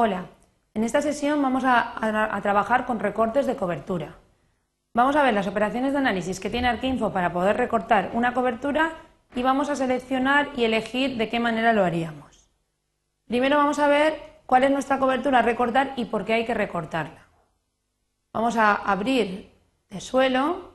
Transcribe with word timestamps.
Hola, 0.00 0.26
en 0.74 0.84
esta 0.84 1.02
sesión 1.02 1.42
vamos 1.42 1.64
a, 1.66 2.38
trabajar 2.40 2.86
con 2.86 3.00
recortes 3.00 3.46
de 3.46 3.56
cobertura. 3.56 4.14
Vamos 4.94 5.16
a 5.16 5.24
ver 5.24 5.34
las 5.34 5.48
operaciones 5.48 5.90
de 5.90 5.98
análisis 5.98 6.38
que 6.38 6.50
tiene 6.50 6.68
Arquinfo 6.68 7.12
para 7.12 7.32
poder 7.32 7.56
recortar 7.56 8.12
una 8.14 8.32
cobertura 8.32 8.92
y 9.34 9.42
vamos 9.42 9.70
a 9.70 9.74
seleccionar 9.74 10.50
y 10.56 10.62
elegir 10.62 11.16
de 11.16 11.28
qué 11.28 11.40
manera 11.40 11.72
lo 11.72 11.84
haríamos. 11.84 12.48
Primero 13.26 13.56
vamos 13.56 13.80
a 13.80 13.88
ver 13.88 14.22
cuál 14.46 14.62
es 14.62 14.70
nuestra 14.70 15.00
cobertura 15.00 15.40
a 15.40 15.42
recortar 15.42 15.94
y 15.96 16.04
por 16.04 16.24
qué 16.24 16.34
hay 16.34 16.46
que 16.46 16.54
recortarla. 16.54 17.26
Vamos 18.32 18.56
a 18.56 18.76
abrir 18.76 19.52
de 19.90 20.00
suelo, 20.00 20.74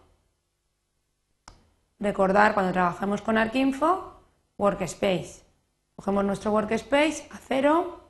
recordar 1.97 2.55
cuando 2.55 2.73
trabajamos 2.73 3.21
con 3.21 3.37
Arquinfo, 3.37 4.19
Workspace. 4.57 5.45
Cogemos 5.95 6.25
nuestro 6.25 6.51
Workspace 6.51 7.29
a 7.31 7.37
cero, 7.37 8.02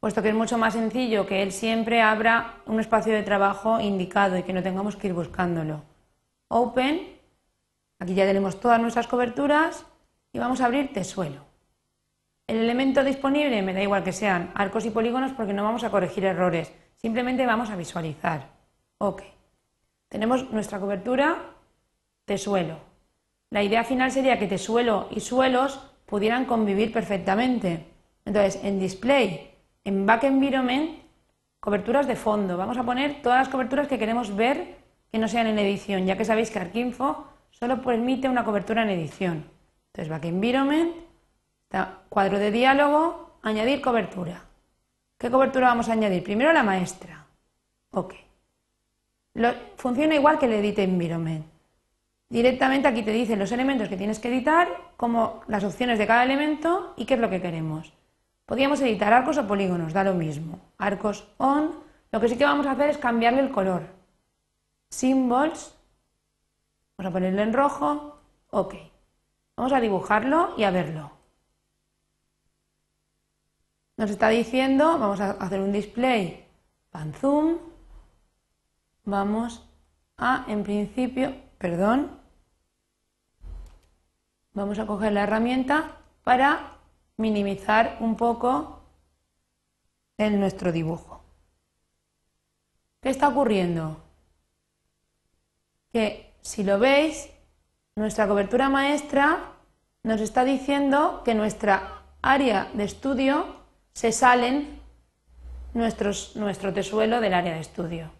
puesto 0.00 0.22
que 0.22 0.28
es 0.28 0.34
mucho 0.34 0.58
más 0.58 0.74
sencillo 0.74 1.26
que 1.26 1.42
él 1.42 1.52
siempre 1.52 2.02
abra 2.02 2.62
un 2.66 2.80
espacio 2.80 3.12
de 3.12 3.22
trabajo 3.22 3.80
indicado 3.80 4.36
y 4.36 4.42
que 4.42 4.52
no 4.52 4.62
tengamos 4.62 4.96
que 4.96 5.08
ir 5.08 5.14
buscándolo. 5.14 5.82
Open, 6.48 7.18
aquí 7.98 8.14
ya 8.14 8.26
tenemos 8.26 8.60
todas 8.60 8.80
nuestras 8.80 9.06
coberturas 9.06 9.84
y 10.32 10.38
vamos 10.38 10.60
a 10.60 10.66
abrir 10.66 10.92
suelo. 11.04 11.42
El 12.46 12.58
elemento 12.58 13.04
disponible 13.04 13.60
me 13.62 13.74
da 13.74 13.82
igual 13.82 14.04
que 14.04 14.12
sean 14.12 14.50
arcos 14.54 14.86
y 14.86 14.90
polígonos 14.90 15.32
porque 15.32 15.52
no 15.52 15.64
vamos 15.64 15.84
a 15.84 15.90
corregir 15.90 16.24
errores, 16.24 16.72
simplemente 16.96 17.44
vamos 17.44 17.70
a 17.70 17.76
visualizar. 17.76 18.48
Ok. 18.98 19.22
Tenemos 20.08 20.50
nuestra 20.50 20.80
cobertura 20.80 21.36
de 22.26 22.38
suelo. 22.38 22.78
La 23.50 23.62
idea 23.62 23.84
final 23.84 24.10
sería 24.10 24.38
que 24.38 24.46
tesuelo 24.46 25.08
y 25.10 25.20
suelos 25.20 25.80
pudieran 26.06 26.46
convivir 26.46 26.92
perfectamente. 26.92 27.86
Entonces, 28.24 28.62
en 28.64 28.78
display, 28.78 29.57
en 29.84 30.06
back 30.06 30.24
environment, 30.24 30.98
coberturas 31.60 32.06
de 32.06 32.16
fondo. 32.16 32.56
Vamos 32.56 32.78
a 32.78 32.82
poner 32.82 33.22
todas 33.22 33.38
las 33.38 33.48
coberturas 33.48 33.88
que 33.88 33.98
queremos 33.98 34.34
ver 34.34 34.76
que 35.10 35.18
no 35.18 35.28
sean 35.28 35.46
en 35.46 35.58
edición, 35.58 36.06
ya 36.06 36.16
que 36.16 36.24
sabéis 36.24 36.50
que 36.50 36.58
Arquinfo 36.58 37.26
solo 37.50 37.82
permite 37.82 38.28
una 38.28 38.44
cobertura 38.44 38.82
en 38.82 38.90
edición. 38.90 39.44
Entonces, 39.88 40.08
back 40.08 40.24
environment, 40.26 40.92
cuadro 42.08 42.38
de 42.38 42.50
diálogo, 42.50 43.38
añadir 43.42 43.80
cobertura. 43.80 44.44
¿Qué 45.18 45.30
cobertura 45.30 45.68
vamos 45.68 45.88
a 45.88 45.92
añadir? 45.92 46.22
Primero 46.22 46.52
la 46.52 46.62
maestra. 46.62 47.26
Ok. 47.90 48.14
funciona 49.76 50.14
igual 50.14 50.38
que 50.38 50.46
el 50.46 50.52
Edit 50.52 50.78
Environment. 50.80 51.44
Directamente 52.28 52.88
aquí 52.88 53.02
te 53.02 53.12
dicen 53.12 53.38
los 53.38 53.52
elementos 53.52 53.88
que 53.88 53.96
tienes 53.96 54.18
que 54.18 54.28
editar, 54.28 54.68
como 54.96 55.40
las 55.48 55.64
opciones 55.64 55.98
de 55.98 56.06
cada 56.06 56.24
elemento 56.24 56.92
y 56.96 57.06
qué 57.06 57.14
es 57.14 57.20
lo 57.20 57.30
que 57.30 57.40
queremos. 57.40 57.92
Podríamos 58.48 58.80
editar 58.80 59.12
arcos 59.12 59.36
o 59.36 59.44
polígonos, 59.44 59.92
da 59.92 60.08
lo 60.08 60.16
mismo. 60.16 60.56
Arcos 60.80 61.28
on. 61.36 61.76
Lo 62.08 62.16
que 62.16 62.32
sí 62.32 62.40
que 62.40 62.48
vamos 62.48 62.64
a 62.64 62.72
hacer 62.72 62.88
es 62.88 62.96
cambiarle 62.96 63.44
el 63.44 63.52
color. 63.52 63.84
Symbols. 64.88 65.76
Vamos 66.96 67.10
a 67.10 67.12
ponerlo 67.12 67.42
en 67.44 67.52
rojo. 67.52 68.16
Ok. 68.48 68.74
Vamos 69.54 69.72
a 69.76 69.80
dibujarlo 69.84 70.54
y 70.56 70.64
a 70.64 70.70
verlo 70.70 71.18
nos 73.98 74.10
está 74.10 74.28
diciendo, 74.28 74.96
vamos 74.96 75.20
a 75.20 75.32
hacer 75.32 75.60
un 75.60 75.72
display 75.72 76.46
pan 76.90 77.12
zoom, 77.12 77.58
vamos 79.04 79.68
a, 80.16 80.44
en 80.46 80.62
principio, 80.62 81.34
perdón, 81.58 82.12
vamos 84.54 84.78
a 84.78 84.86
coger 84.86 85.12
la 85.12 85.24
herramienta 85.24 85.96
para 86.22 86.77
minimizar 87.18 87.98
un 88.00 88.16
poco 88.16 88.80
en 90.16 90.40
nuestro 90.40 90.72
dibujo. 90.72 91.22
¿Qué 93.00 93.10
está 93.10 93.28
ocurriendo? 93.28 94.00
Que 95.92 96.32
si 96.40 96.64
lo 96.64 96.78
veis, 96.78 97.28
nuestra 97.96 98.26
cobertura 98.26 98.68
maestra 98.68 99.52
nos 100.02 100.20
está 100.20 100.44
diciendo 100.44 101.22
que 101.24 101.34
nuestra 101.34 102.02
área 102.22 102.70
de 102.74 102.84
estudio 102.84 103.46
se 103.92 104.12
salen 104.12 104.80
nuestros, 105.74 106.36
nuestro 106.36 106.72
tesuelo 106.72 107.20
del 107.20 107.34
área 107.34 107.54
de 107.54 107.60
estudio. 107.60 108.10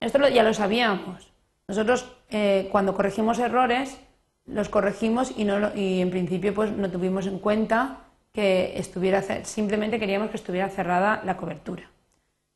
Esto 0.00 0.26
ya 0.28 0.42
lo 0.42 0.52
sabíamos. 0.52 1.32
Nosotros 1.68 2.10
eh, 2.30 2.68
cuando 2.72 2.94
corregimos 2.94 3.38
errores 3.38 3.98
los 4.46 4.68
corregimos 4.68 5.32
y, 5.36 5.44
no 5.44 5.74
y 5.76 6.00
en 6.00 6.10
principio 6.10 6.52
pues 6.52 6.72
no 6.72 6.90
tuvimos 6.90 7.26
en 7.26 7.38
cuenta 7.38 8.00
que 8.32 8.78
estuviera 8.78 9.22
simplemente 9.44 9.98
queríamos 9.98 10.30
que 10.30 10.36
estuviera 10.36 10.68
cerrada 10.68 11.22
la 11.24 11.36
cobertura. 11.36 11.90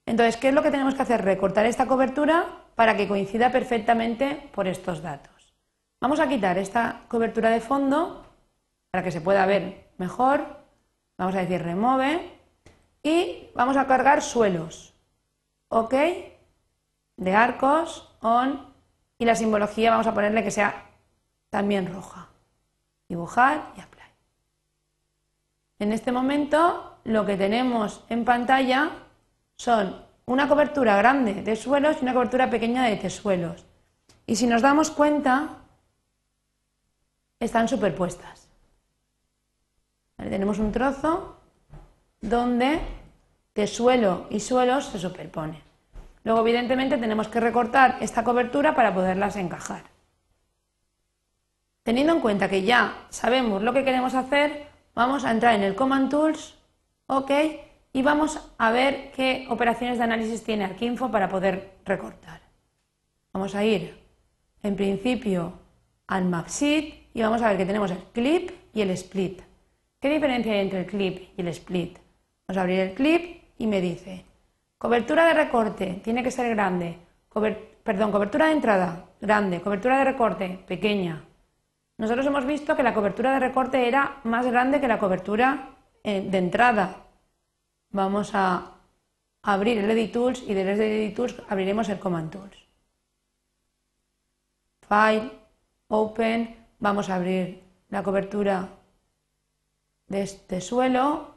Entonces, 0.07 0.37
¿qué 0.37 0.49
es 0.49 0.55
lo 0.55 0.63
que 0.63 0.71
tenemos 0.71 0.95
que 0.95 1.03
hacer? 1.03 1.25
Recortar 1.25 1.67
esta 1.67 1.87
cobertura 1.87 2.47
para 2.77 2.97
que 2.97 3.09
coincida 3.09 3.51
perfectamente 3.51 4.49
por 4.55 4.69
estos 4.69 5.03
datos. 5.03 5.55
Vamos 6.01 6.21
a 6.21 6.29
quitar 6.29 6.59
esta 6.59 7.03
cobertura 7.09 7.51
de 7.51 7.61
fondo 7.61 8.25
para 8.91 9.03
que 9.03 9.11
se 9.11 9.21
pueda 9.21 9.45
ver 9.47 9.89
mejor. 9.99 10.65
Vamos 11.19 11.35
a 11.35 11.41
decir 11.41 11.63
remove 11.63 12.21
y 13.03 13.49
vamos 13.55 13.77
a 13.77 13.87
cargar 13.87 14.23
suelos. 14.23 14.95
¿Ok? 15.69 15.95
De 17.17 17.35
arcos, 17.35 18.15
on, 18.21 18.75
y 19.19 19.25
la 19.25 19.35
simbología 19.35 19.91
vamos 19.91 20.07
a 20.07 20.15
ponerle 20.15 20.45
que 20.45 20.51
sea 20.51 20.85
también 21.51 21.93
roja. 21.93 22.29
Dibujar 23.09 23.73
y 23.77 23.81
apply. 23.81 23.96
En 25.79 25.93
este 25.93 26.13
momento 26.13 26.99
lo 27.05 27.27
que 27.27 27.37
tenemos 27.37 28.05
en 28.09 28.25
pantalla 28.25 28.91
son 29.57 30.05
una 30.25 30.49
cobertura 30.49 30.97
grande 30.97 31.43
de 31.43 31.57
suelos 31.57 31.99
y 32.01 32.03
una 32.03 32.15
cobertura 32.15 32.51
pequeña 32.51 32.85
de 32.85 32.97
tesuelos. 32.97 33.65
Y 34.27 34.37
si 34.37 34.47
nos 34.47 34.63
damos 34.63 34.91
cuenta, 34.91 35.59
están 37.39 37.69
superpuestas. 37.69 38.49
tenemos 40.17 40.59
un 40.59 40.73
trozo 40.73 41.37
donde 42.21 42.81
de 43.55 43.67
suelo 43.67 44.27
y 44.31 44.41
suelos 44.41 44.87
se 44.87 44.99
superponen. 44.99 45.63
Luego, 46.25 46.41
evidentemente, 46.41 46.99
tenemos 46.99 47.29
que 47.29 47.39
recortar 47.39 47.99
esta 48.01 48.25
cobertura 48.25 48.75
para 48.75 48.93
poderlas 48.93 49.37
encajar. 49.37 49.85
Teniendo 51.85 52.15
en 52.15 52.21
cuenta 52.21 52.49
que 52.49 52.63
ya 52.63 53.07
sabemos 53.11 53.63
lo 53.63 53.73
que 53.73 53.85
queremos 53.85 54.15
hacer, 54.15 54.66
vamos 54.97 55.27
a 55.27 55.31
entrar 55.31 55.55
en 55.55 55.63
el 55.63 55.77
Command 55.77 56.11
Tools, 56.11 56.55
OK, 57.07 57.31
y 57.93 58.03
vamos 58.03 58.41
a 58.59 58.71
ver 58.71 59.13
qué 59.13 59.47
operaciones 59.51 59.99
de 59.99 60.05
análisis 60.05 60.43
tiene 60.43 60.65
Arquinfo 60.65 61.11
para 61.11 61.29
poder 61.29 61.77
recortar. 61.85 62.41
Vamos 63.33 63.55
a 63.55 63.63
ir, 63.63 64.03
en 64.63 64.75
principio, 64.75 65.53
al 66.07 66.25
Map 66.25 66.49
Sheet 66.49 67.11
y 67.13 67.23
vamos 67.23 67.43
a 67.43 67.49
ver 67.49 67.59
que 67.59 67.67
tenemos 67.67 67.91
el 67.91 68.03
clip 68.13 68.51
y 68.73 68.81
el 68.81 68.91
split. 68.91 69.43
¿Qué 70.01 70.09
diferencia 70.09 70.53
hay 70.53 70.61
entre 70.61 70.81
el 70.81 70.87
clip 70.87 71.29
y 71.37 71.41
el 71.43 71.49
split? 71.49 71.99
Vamos 72.49 72.59
a 72.59 72.63
abrir 72.63 72.81
el 72.81 72.95
clip 72.95 73.43
y 73.59 73.67
me 73.67 73.83
dice, 73.83 74.25
cobertura 74.79 75.27
de 75.27 75.35
recorte, 75.35 76.01
tiene 76.03 76.23
que 76.23 76.31
ser 76.31 76.49
grande, 76.55 76.99
perdón, 77.83 78.13
cobertura 78.13 78.47
de 78.47 78.53
entrada, 78.53 79.05
grande, 79.21 79.61
cobertura 79.61 79.99
de 79.99 80.05
recorte, 80.05 80.65
pequeña. 80.67 81.23
Nosotros 81.99 82.27
hemos 82.27 82.45
visto 82.45 82.77
que 82.77 82.83
la 82.83 82.93
cobertura 82.93 83.33
de 83.33 83.41
recorte 83.41 83.89
era 83.89 84.21
más 84.25 84.47
grande 84.47 84.81
que 84.81 84.89
la 84.89 84.99
cobertura 84.99 85.77
eh, 86.05 86.21
de 86.21 86.39
entrada. 86.39 87.05
Vamos 87.91 88.33
a 88.35 88.73
abrir 89.43 89.79
el 89.79 89.91
Edit 89.91 90.13
Tools 90.13 90.43
y 90.47 90.53
desde 90.53 91.05
Edit 91.05 91.17
Tools 91.17 91.43
abriremos 91.49 91.89
el 91.89 91.99
Command 91.99 92.31
Tools. 92.31 92.67
File, 94.83 95.31
Open, 95.89 96.57
vamos 96.79 97.09
a 97.09 97.15
abrir 97.15 97.63
la 97.89 98.03
cobertura 98.03 98.69
de 100.09 100.23
este 100.23 100.61
suelo 100.61 101.35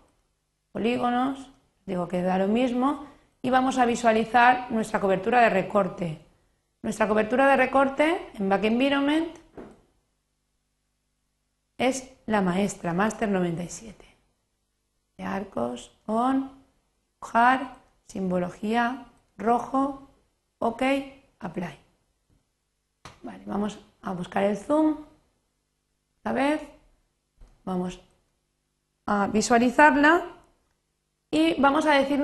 polígonos, 0.72 1.50
digo 1.86 2.08
que 2.08 2.22
da 2.22 2.38
lo 2.38 2.48
mismo, 2.48 3.08
y 3.42 3.50
vamos 3.50 3.78
a 3.78 3.86
visualizar 3.86 4.72
nuestra 4.72 5.00
cobertura 5.00 5.42
de 5.42 5.50
recorte. 5.50 6.26
Nuestra 6.82 7.08
cobertura 7.08 7.48
de 7.48 7.58
recorte 7.58 8.30
en 8.38 8.50
Back 8.50 8.66
Environment 8.66 9.39
es 11.80 12.12
la 12.28 12.42
maestra, 12.42 12.94
Master 12.94 13.30
97. 13.30 14.06
De 15.18 15.24
arcos, 15.24 15.98
on, 16.06 16.52
hard, 17.20 17.68
simbología, 18.06 19.06
rojo, 19.38 20.08
ok, 20.60 20.84
apply. 21.40 21.80
Vale, 23.24 23.44
vamos 23.46 23.80
a 24.02 24.12
buscar 24.12 24.44
el 24.44 24.58
zoom. 24.58 24.98
Esta 26.18 26.34
vez 26.34 26.62
vamos 27.66 28.00
a 29.06 29.28
visualizarla 29.28 30.24
y 31.32 31.60
vamos 31.62 31.86
a 31.86 31.94
decir 31.94 32.22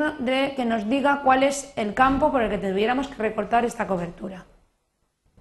que 0.56 0.66
nos 0.66 0.88
diga 0.90 1.22
cuál 1.24 1.44
es 1.44 1.74
el 1.78 1.94
campo 1.94 2.32
por 2.32 2.42
el 2.42 2.50
que 2.50 2.58
tuviéramos 2.58 3.08
que 3.08 3.16
recortar 3.16 3.64
esta 3.64 3.88
cobertura. 3.88 4.46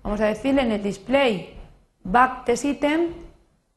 Vamos 0.03 0.21
a 0.21 0.27
decirle 0.27 0.63
en 0.63 0.73
el 0.73 0.83
display 0.83 1.57
back 2.05 2.49
item, 2.63 3.24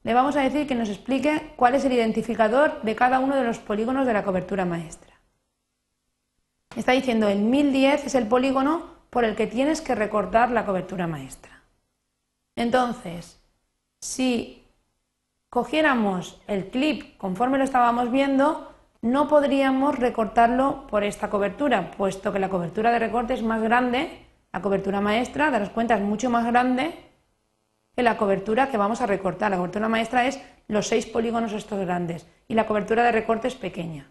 le 0.07 0.13
vamos 0.13 0.38
a 0.38 0.42
decir 0.42 0.65
que 0.68 0.74
nos 0.74 0.88
explique 0.88 1.51
cuál 1.57 1.75
es 1.75 1.83
el 1.83 1.92
identificador 1.92 2.81
de 2.81 2.95
cada 2.95 3.19
uno 3.19 3.36
de 3.36 3.44
los 3.44 3.59
polígonos 3.59 4.07
de 4.07 4.13
la 4.13 4.24
cobertura 4.24 4.63
maestra. 4.63 5.13
Está 6.77 6.94
diciendo 6.94 7.27
el 7.27 7.39
1010 7.39 8.06
es 8.06 8.15
el 8.15 8.25
polígono 8.25 8.86
por 9.09 9.25
el 9.25 9.36
que 9.36 9.48
tienes 9.48 9.81
que 9.81 9.95
recortar 9.95 10.50
la 10.51 10.65
cobertura 10.65 11.07
maestra. 11.07 11.62
Entonces, 12.56 13.44
si 14.00 14.63
cogiéramos 15.50 16.42
el 16.48 16.69
clip 16.69 17.18
conforme 17.18 17.57
lo 17.57 17.65
estábamos 17.65 18.10
viendo, 18.10 18.74
no 19.01 19.27
podríamos 19.27 20.00
recortarlo 20.00 20.88
por 20.88 21.03
esta 21.03 21.30
cobertura, 21.30 21.92
puesto 21.92 22.31
que 22.31 22.39
la 22.39 22.48
cobertura 22.48 22.94
de 22.94 23.00
recorte 23.00 23.33
es 23.33 23.44
más 23.44 23.62
grande, 23.62 24.25
la 24.53 24.62
cobertura 24.62 25.01
maestra, 25.01 25.51
daros 25.51 25.71
cuenta, 25.71 25.95
es 25.95 26.01
mucho 26.01 26.30
más 26.30 26.45
grande 26.45 27.06
que 27.97 28.03
la 28.03 28.15
cobertura 28.15 28.69
que 28.69 28.77
vamos 28.77 29.01
a 29.01 29.07
recortar. 29.07 29.49
La 29.49 29.57
cobertura 29.57 29.89
maestra 29.89 30.27
es 30.27 30.39
los 30.67 30.88
seis 30.88 31.07
polígonos 31.07 31.51
estos 31.51 31.79
grandes 31.79 32.27
y 32.47 32.53
la 32.53 32.67
cobertura 32.67 33.01
de 33.01 33.11
recorte 33.11 33.47
es 33.47 33.55
pequeña. 33.55 34.07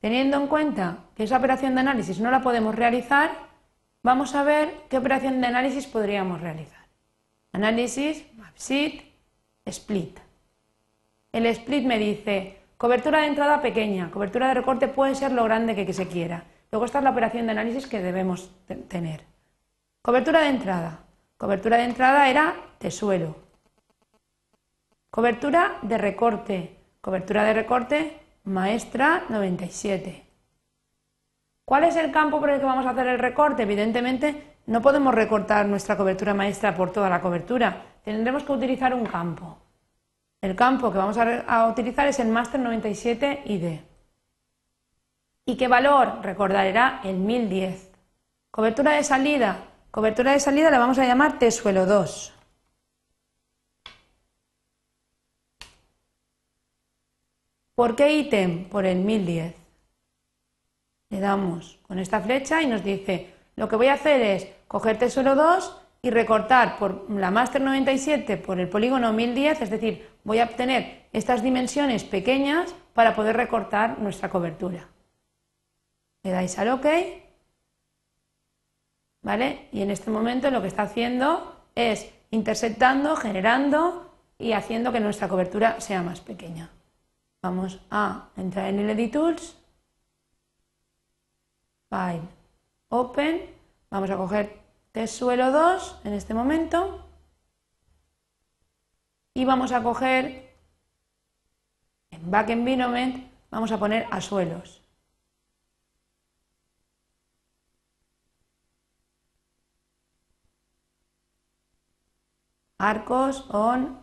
Teniendo 0.00 0.38
en 0.38 0.46
cuenta 0.46 1.00
que 1.14 1.24
esa 1.24 1.36
operación 1.36 1.74
de 1.74 1.82
análisis 1.82 2.20
no 2.20 2.30
la 2.30 2.40
podemos 2.40 2.74
realizar, 2.74 3.32
vamos 4.02 4.34
a 4.34 4.44
ver 4.44 4.72
qué 4.88 4.96
operación 4.96 5.42
de 5.42 5.48
análisis 5.48 5.86
podríamos 5.86 6.40
realizar. 6.40 6.86
Análisis, 7.52 8.24
mapsheet, 8.38 9.02
split. 9.66 10.18
El 11.32 11.44
split 11.44 11.84
me 11.84 11.98
dice 11.98 12.60
Cobertura 12.78 13.20
de 13.20 13.26
entrada 13.26 13.60
pequeña, 13.60 14.10
cobertura 14.10 14.48
de 14.48 14.54
recorte 14.54 14.88
puede 14.88 15.14
ser 15.14 15.32
lo 15.32 15.44
grande 15.44 15.74
que, 15.76 15.92
se 15.92 16.08
quiera. 16.08 16.44
Luego 16.70 16.86
esta 16.86 16.96
es 16.96 17.04
la 17.04 17.10
operación 17.10 17.44
de 17.44 17.52
análisis 17.52 17.86
que 17.86 18.00
debemos 18.00 18.50
tener. 18.88 19.20
Cobertura 20.00 20.40
de 20.40 20.48
entrada. 20.48 21.01
Cobertura 21.42 21.76
de 21.78 21.86
entrada 21.86 22.28
era 22.28 22.54
de 22.78 22.88
suelo. 22.92 23.34
Cobertura 25.10 25.78
de 25.82 25.98
recorte. 25.98 26.76
Cobertura 27.00 27.42
de 27.42 27.52
recorte 27.52 28.20
maestra 28.44 29.24
97. 29.28 30.24
¿Cuál 31.64 31.82
es 31.82 31.96
el 31.96 32.12
campo 32.12 32.38
por 32.38 32.48
el 32.48 32.60
que 32.60 32.64
vamos 32.64 32.86
a 32.86 32.90
hacer 32.90 33.08
el 33.08 33.18
recorte? 33.18 33.64
Evidentemente 33.64 34.54
no 34.66 34.80
podemos 34.80 35.12
recortar 35.12 35.66
nuestra 35.66 35.96
cobertura 35.96 36.32
maestra 36.32 36.76
por 36.76 36.92
toda 36.92 37.10
la 37.10 37.20
cobertura. 37.20 37.86
Tendremos 38.04 38.44
que 38.44 38.52
utilizar 38.52 38.94
un 38.94 39.04
campo. 39.04 39.58
El 40.40 40.54
campo 40.54 40.92
que 40.92 40.98
vamos 40.98 41.18
a, 41.18 41.66
utilizar 41.66 42.06
es 42.06 42.20
el 42.20 42.28
Master 42.28 42.60
97 42.60 43.42
ID. 43.46 43.80
¿Y 45.46 45.56
qué 45.56 45.66
valor? 45.66 46.20
Recordará 46.22 47.00
el 47.02 47.16
1010. 47.16 47.90
Cobertura 48.52 48.92
de 48.92 49.02
salida. 49.02 49.71
Cobertura 49.92 50.32
de 50.32 50.40
salida 50.40 50.70
la 50.70 50.78
vamos 50.78 50.98
a 50.98 51.04
llamar 51.04 51.38
T-suelo 51.38 51.84
2. 51.84 52.32
¿Por 57.74 57.94
qué 57.94 58.10
ítem? 58.14 58.70
Por 58.70 58.86
el 58.86 59.00
1010. 59.00 59.54
Le 61.10 61.20
damos 61.20 61.78
con 61.86 61.98
esta 61.98 62.22
flecha 62.22 62.62
y 62.62 62.68
nos 62.68 62.82
dice, 62.82 63.34
lo 63.54 63.68
que 63.68 63.76
voy 63.76 63.88
a 63.88 63.92
hacer 63.92 64.22
es 64.22 64.48
coger 64.66 64.98
T-suelo 64.98 65.34
2 65.34 65.76
y 66.00 66.08
recortar 66.08 66.78
por 66.78 67.10
la 67.10 67.30
Master 67.30 67.60
97 67.60 68.38
por 68.38 68.60
el 68.60 68.70
polígono 68.70 69.12
1010, 69.12 69.60
es 69.60 69.68
decir, 69.68 70.08
voy 70.24 70.38
a 70.38 70.44
obtener 70.44 71.04
estas 71.12 71.42
dimensiones 71.42 72.04
pequeñas 72.04 72.74
para 72.94 73.14
poder 73.14 73.36
recortar 73.36 73.98
nuestra 73.98 74.30
cobertura. 74.30 74.88
Le 76.22 76.30
dais 76.30 76.58
al 76.58 76.70
OK, 76.70 76.86
Y 79.24 79.82
en 79.82 79.90
este 79.90 80.10
momento 80.10 80.50
lo 80.50 80.60
que 80.60 80.68
está 80.68 80.82
haciendo 80.82 81.64
es 81.74 82.12
intersectando, 82.30 83.14
generando 83.16 84.10
y 84.38 84.52
haciendo 84.52 84.90
que 84.90 85.00
nuestra 85.00 85.28
cobertura 85.28 85.80
sea 85.80 86.02
más 86.02 86.20
pequeña. 86.20 86.70
Vamos 87.40 87.80
a 87.90 88.28
entrar 88.36 88.68
en 88.68 88.80
el 88.80 88.90
Edit 88.90 89.12
Tools, 89.12 89.56
File, 91.88 92.28
Open, 92.88 93.42
vamos 93.90 94.10
a 94.10 94.16
coger 94.16 94.58
test 94.90 95.14
suelo 95.14 95.52
2 95.52 96.00
en 96.04 96.12
este 96.14 96.34
momento. 96.34 97.06
Y 99.34 99.44
vamos 99.44 99.72
a 99.72 99.82
coger 99.82 100.52
en 102.10 102.30
back 102.30 102.50
environment 102.50 103.30
vamos 103.50 103.72
a 103.72 103.78
poner 103.78 104.06
a 104.10 104.20
suelos 104.20 104.82
arcos 112.82 113.46
on 113.50 114.00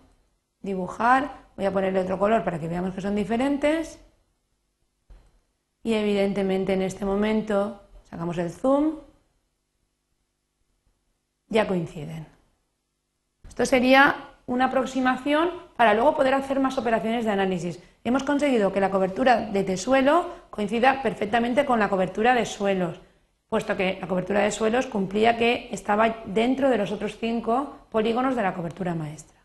dibujar 0.61 1.49
voy 1.57 1.65
a 1.65 1.73
ponerle 1.73 1.99
otro 1.99 2.17
color 2.17 2.45
para 2.45 2.59
que 2.59 2.69
veamos 2.69 2.93
que 2.95 3.01
son 3.01 3.13
diferentes 3.13 3.99
y 5.83 5.93
evidentemente 5.93 6.73
en 6.73 6.81
este 6.81 7.03
momento 7.03 7.81
sacamos 8.09 8.37
el 8.37 8.51
zoom 8.51 8.95
ya 11.49 11.67
coinciden. 11.67 12.25
Esto 13.47 13.65
sería 13.65 14.15
una 14.45 14.65
aproximación 14.65 15.49
para 15.75 15.93
luego 15.93 16.15
poder 16.15 16.33
hacer 16.33 16.61
más 16.61 16.77
operaciones 16.77 17.25
de 17.25 17.31
análisis. 17.31 17.79
Hemos 18.05 18.23
conseguido 18.23 18.71
que 18.71 18.79
la 18.79 18.91
cobertura 18.91 19.41
de 19.41 19.77
suelo 19.77 20.29
coincida 20.49 21.01
perfectamente 21.01 21.65
con 21.65 21.79
la 21.79 21.89
cobertura 21.89 22.33
de 22.33 22.45
suelos, 22.45 23.01
puesto 23.49 23.75
que 23.75 23.97
la 23.99 24.07
cobertura 24.07 24.41
de 24.41 24.51
suelos 24.51 24.85
cumplía 24.85 25.37
que 25.37 25.69
estaba 25.71 26.23
dentro 26.25 26.69
de 26.69 26.77
los 26.77 26.91
otros 26.91 27.17
cinco 27.17 27.87
polígonos 27.89 28.35
de 28.35 28.43
la 28.43 28.53
cobertura 28.53 28.93
maestra. 28.93 29.39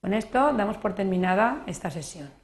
Con 0.00 0.14
esto 0.14 0.52
damos 0.52 0.78
por 0.78 0.94
terminada 0.94 1.64
esta 1.66 1.90
sesión. 1.90 2.41